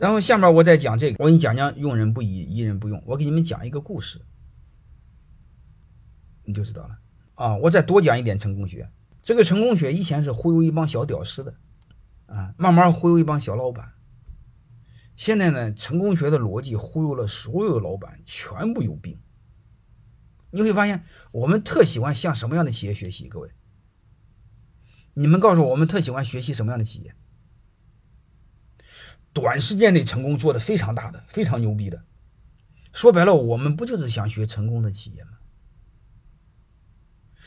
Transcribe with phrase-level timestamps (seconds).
[0.00, 3.02] 然后下面我再讲这个，我给你讲讲用人不疑，疑人不用。
[3.04, 4.22] 我给你们讲一个故事，
[6.42, 6.98] 你就知道了
[7.34, 7.56] 啊。
[7.58, 8.90] 我再多讲一点成功学。
[9.20, 11.54] 这个成功学以前是忽悠一帮小屌丝的，
[12.24, 13.92] 啊，慢慢忽悠一帮小老板。
[15.16, 19.20] 现在呢，成功学的逻辑忽悠了所有的老板，全部有病。
[20.50, 23.28] 你会发现，我们特喜欢向什么样的企业学习？
[23.28, 23.50] 各位，
[25.12, 27.14] 你们告诉我，我们特喜欢学习什么样的企业？
[29.32, 32.04] 短时间内成功做的非常大的、非常牛逼的，
[32.92, 35.30] 说白了，我们不就是想学成功的企业吗？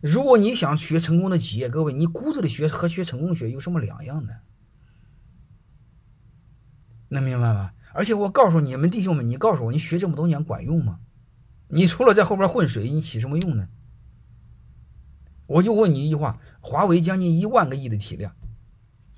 [0.00, 4.32] 如果你想学成功的企业，各位，你骨子里学和学成功学有什么两样呢？
[7.08, 7.72] 能明白吗？
[7.92, 11.00] 而且我告诉你们弟兄们，你告诉我，你学这么多年管用吗？
[11.68, 13.68] 你除了在后边混水，你起什么用呢？
[15.46, 18.34] 我就问你一句话：华为将近一万个亿的体量，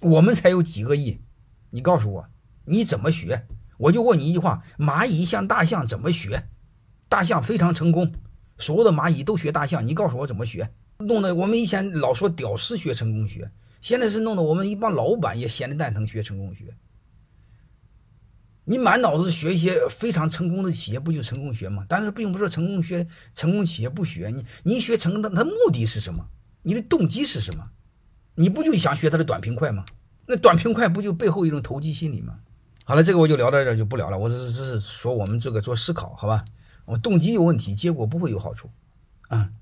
[0.01, 1.21] 我们才有几个亿？
[1.71, 2.29] 你告诉我。
[2.69, 3.47] 你怎么学？
[3.79, 6.49] 我就问你一句话：蚂蚁像大象怎么学？
[7.09, 8.13] 大象非常成功，
[8.59, 9.87] 所有的蚂蚁都学大象。
[9.87, 10.71] 你告诉我怎么学？
[10.99, 16.77] 弄得我们以前老说屌丝学成功学，现在是弄得我们一帮老板也闲得蛋疼学成功学。
[18.65, 21.87] 你满脑子学一些非常成功的企业，不就成功学吗？
[21.89, 26.29] 但是并不是成功学成功企业不学你，你学成功的，它目的是什么？
[26.63, 27.71] 你的动机是什么？
[28.35, 29.87] 你不就想学它的短平快吗？
[30.27, 32.41] 那短平快不就背后一种投机心理吗？
[32.89, 34.17] 好了，这个我就聊到这儿就不聊了。
[34.17, 36.43] 我只是只是说我们这个做思考，好吧？
[36.87, 38.71] 我动机有问题，结果不会有好处，
[39.29, 39.53] 啊。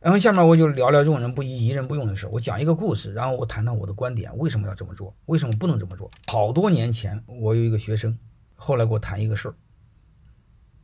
[0.00, 5.14] 然后下面我就聊聊用人不疑，疑人不用的事我讲一个故事，然后我谈谈我的观点，为什么要这么做？
[5.26, 6.10] 为什么不能这么做？
[6.26, 8.18] 好多年前，我有一个学生，
[8.56, 9.54] 后来给我谈一个事儿，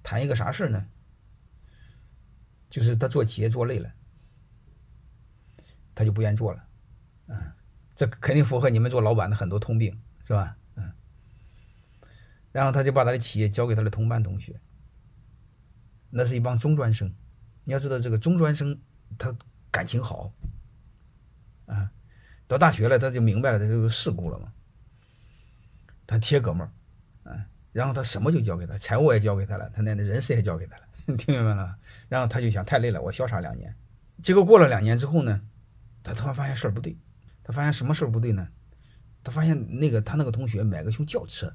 [0.02, 0.86] 谈一个啥事儿呢？
[2.68, 3.90] 就是他做企业做累了，
[5.94, 6.62] 他就不愿做了，
[7.28, 7.52] 嗯，
[7.96, 9.98] 这肯定符合你们做老板的很多通病。
[10.28, 10.57] 是吧？
[12.52, 14.60] 然后他就把他的企业交给他的同班同学，
[16.10, 17.14] 那是一帮中专生。
[17.64, 18.80] 你要知道，这个中专生
[19.18, 19.36] 他
[19.70, 20.32] 感情好，
[21.66, 21.90] 啊，
[22.46, 24.52] 到大学了他就明白了，他就世故了嘛。
[26.06, 30.82] 他铁哥们儿，啊，然后他什么就交给他，财务也交给他了，他那人事也交给他了，
[31.18, 31.76] 听明白了？
[32.08, 33.76] 然后他就想，太累了，我潇洒两年。
[34.22, 35.42] 结果过了两年之后呢，
[36.02, 36.96] 他突然发现事儿不对，
[37.44, 38.48] 他发现什么事儿不对呢？
[39.22, 41.54] 他发现那个他那个同学买个熊轿车，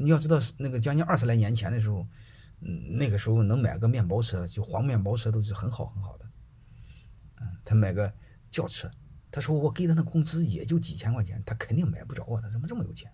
[0.00, 2.06] 你要知道那个将近二十来年前的时候，
[2.60, 6.24] 嗯，那个时候能买个面包车，就黄面包车都是很好很好的。
[7.40, 8.12] 嗯，他买个
[8.48, 8.88] 轿车，
[9.28, 13.10] 他说我给他那工资也就几千块钱，他肯定买不着啊，他怎么这么有钱？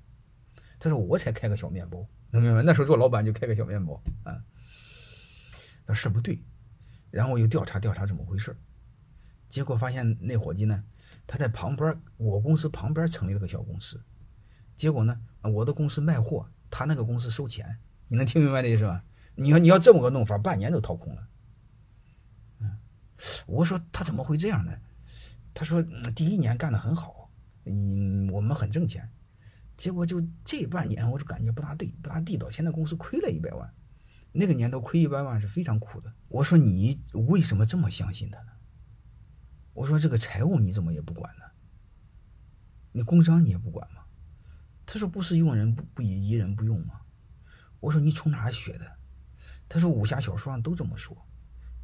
[0.79, 2.63] 他说我才开个小面包，能明白？
[2.63, 4.45] 那时候做老板就开个小面包啊。
[5.87, 6.45] 他事不对，
[7.11, 8.55] 然后我又调查调查怎么回事，
[9.49, 10.85] 结果发现那伙计呢。
[11.27, 14.03] 他在旁边，我公司旁边成立了个小公司，
[14.75, 19.05] 结果呢，我的公司卖货，他那个公司收钱，你能听明白这意思吧？
[19.37, 21.29] 你要你要这么个弄法，半年都掏空了。
[22.59, 22.77] 嗯，
[23.47, 24.77] 我说他怎么会这样呢？
[25.55, 25.81] 他说
[26.17, 27.31] 第一年干得很好，
[27.65, 29.09] 嗯，我们很挣钱，
[29.77, 33.73] 结果就这半年我就感觉不大对，不大地道，现在公司亏了一百万，
[34.33, 36.13] 那个年头亏一百万是非常苦的。
[36.27, 38.51] 我说你为什么这么相信他呢？
[39.75, 41.45] 我说这个财务你怎么也不管呢？
[42.91, 44.01] 你工商你也不管吗？
[44.87, 47.01] 他说不是用人不不疑，疑人不用吗？
[47.81, 48.87] 我说你从哪儿学的？
[49.69, 51.17] 他说武侠小说上都这么说。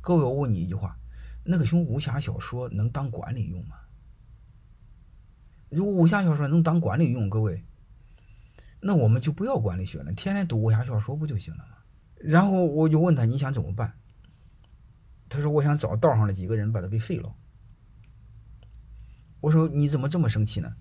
[0.01, 0.99] 各位，我问你一句话：
[1.45, 3.77] 那个熊武侠小说能当管理用吗？
[5.69, 7.65] 如果武侠小说能当管理用，各位，
[8.81, 11.77] 那我们就不要管理学了，天天读武侠小说不就行了吗？
[12.17, 13.95] 然后我就问他你想怎么办？
[15.29, 17.35] 他说我想找道上的几个人把他给废了。
[19.41, 20.75] 我说你怎么这么生气呢？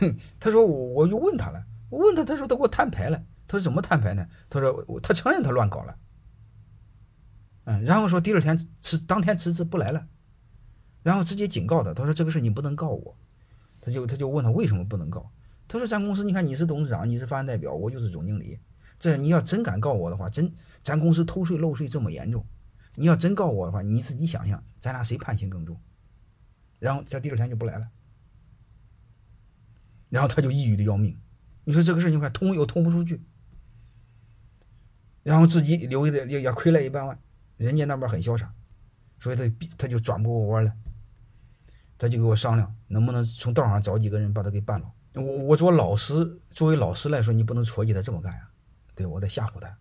[0.38, 3.24] 他说我我就问他了，我问他，他说他给我摊牌了。
[3.46, 4.28] 他说怎么摊牌呢？
[4.50, 5.96] 他说他承认他乱搞了。
[7.64, 10.06] 嗯，然后说第二天辞当天辞职不来了，
[11.02, 13.16] 然后直接警告他，他说这个事你不能告我。
[13.80, 15.30] 他就他就问他为什么不能告？
[15.66, 18.58] 他说咱公司你看你是董事长，你是法人代表，我就是总经理。
[18.98, 20.52] 这你要真敢告我的话，真
[20.82, 22.44] 咱公司偷税漏税这么严重，
[22.96, 25.80] 你要真告我的话，你自己想想，咱俩谁判刑更重？
[26.78, 27.88] 然后在第二天就不来了，
[30.08, 31.18] 然后他就抑郁的要命。
[31.64, 33.22] 你说这个事情快通又通不出去，
[35.22, 37.18] 然后自己留的也也亏了一半万，
[37.56, 38.52] 人家那边很潇洒，
[39.18, 40.76] 所以他他就转不过弯来，
[41.98, 44.90] 他就给我商量能不能从道上找几个人把他给办了。
[45.14, 48.48] 我我做老师，作为老师来说，你不能戳起他这么干呀，
[48.94, 49.76] 对我在吓唬他。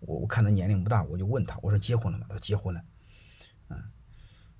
[0.00, 2.26] 我我看他年龄不大，我就问他，我说结婚了吗？
[2.28, 2.82] 他说结婚了，
[3.68, 3.82] 嗯。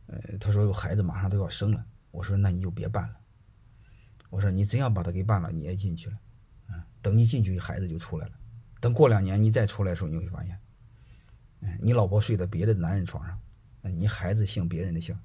[0.07, 3.20] 呃，他说孩子马上都要生了，我说那你就别办了。
[4.31, 6.19] 我说你真要把他给办了，你也进去了，
[6.71, 8.33] 嗯，等你进去，孩子就出来了。
[8.81, 10.59] 等过两年你再出来的时候，你会发现，
[11.61, 13.39] 嗯，你老婆睡在别的男人床上，
[13.83, 15.19] 你孩子姓别人的姓，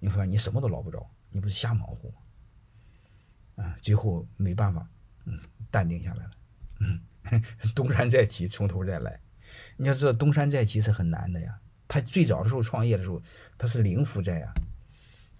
[0.00, 3.64] 你说你什么都捞不着，你不是瞎忙活吗？
[3.64, 4.86] 啊，最后没办法，
[5.26, 5.38] 嗯，
[5.70, 6.30] 淡定下来了，
[6.80, 7.00] 嗯，
[7.74, 9.20] 东山再起，从头再来。
[9.76, 11.60] 你要知道，东山再起是很难的呀。
[11.86, 13.22] 他最早的时候创业的时候，
[13.56, 14.52] 他是零负债呀，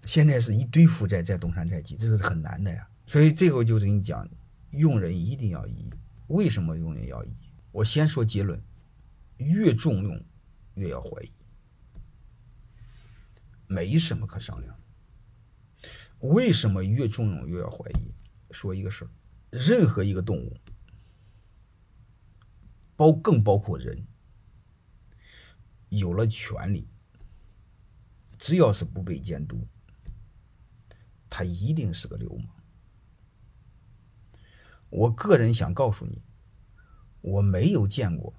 [0.05, 2.87] 现在是一堆负债在东山再起，这是很难的呀。
[3.07, 4.27] 所以这个就是跟你讲，
[4.71, 5.89] 用人一定要疑。
[6.27, 7.29] 为什么用人要疑？
[7.71, 8.61] 我先说结论：
[9.37, 10.25] 越重用，
[10.75, 11.31] 越要怀疑，
[13.67, 14.79] 没什么可商量。
[16.19, 18.13] 为什么越重用越要怀疑？
[18.51, 19.09] 说一个事儿，
[19.51, 20.57] 任何一个动物，
[22.95, 24.05] 包更包括人。
[25.89, 26.87] 有了权利，
[28.37, 29.65] 只要是不被监督，
[31.37, 32.47] 他一定是个流氓。
[34.89, 36.21] 我个人想告诉你，
[37.19, 38.33] 我没有见过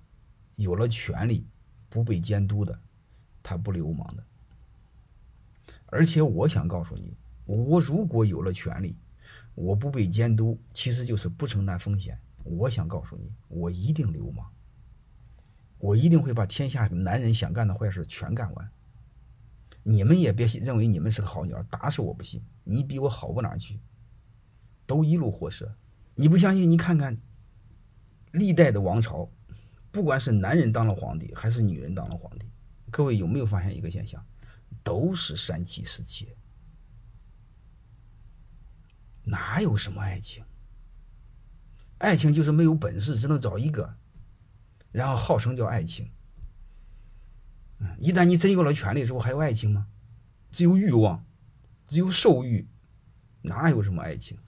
[0.54, 1.46] 有了权利
[1.90, 2.80] 不被监督的，
[3.42, 4.24] 他不流氓的。
[5.84, 7.14] 而且我想告诉你，
[7.44, 8.96] 我如果有了权利，
[9.54, 12.18] 我不被监督，其实就是不承担风险。
[12.44, 14.50] 我想告诉你，我一定流氓。
[15.76, 18.70] 我一定会把天下男人想干的坏事全干完。
[19.88, 22.42] 你们也别认为你们是个好鸟，打死我不信。
[22.64, 23.78] 你比我好不哪去？
[24.84, 25.72] 都一路货色。
[26.16, 26.68] 你不相信？
[26.68, 27.16] 你看看
[28.32, 29.30] 历代的王朝，
[29.92, 32.50] 不管是男人当了皇帝，还是女人当了皇帝，
[32.90, 34.20] 各位有没有发现一个现象？
[34.82, 36.36] 都是三妻四妾，
[39.22, 40.44] 哪有什么爱情？
[41.98, 43.94] 爱情就是没有本事，只能找一个。
[44.90, 46.10] 然后号称叫爱情，
[47.98, 49.86] 一旦你真有了权利之后，还有爱情吗？
[50.50, 51.24] 只有欲望，
[51.86, 52.66] 只有兽欲，
[53.42, 54.38] 哪有什么爱情？